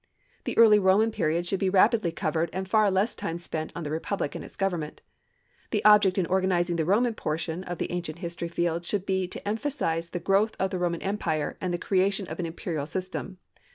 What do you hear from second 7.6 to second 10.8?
of the Ancient History field should be to emphasize the growth of the